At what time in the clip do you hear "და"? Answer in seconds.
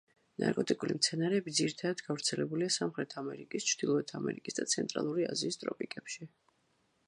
4.65-4.69